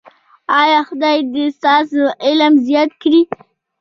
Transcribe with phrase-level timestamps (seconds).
[0.61, 3.21] ایا خدای دې ستاسو علم زیات کړي؟